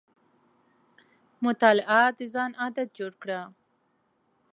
مطالعه 1.45 2.03
د 2.17 2.19
ځان 2.33 2.51
عادت 2.61 2.89
جوړ 2.97 3.11
کړه. 3.21 3.41